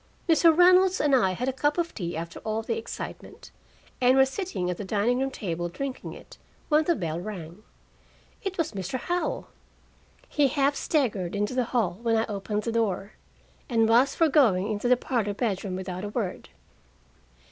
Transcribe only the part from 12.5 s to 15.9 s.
the door, and was for going into the parlor bedroom